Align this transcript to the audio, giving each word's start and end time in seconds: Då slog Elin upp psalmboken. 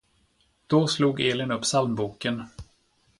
Då 0.67 0.87
slog 0.87 1.21
Elin 1.21 1.51
upp 1.51 1.61
psalmboken. 1.61 2.43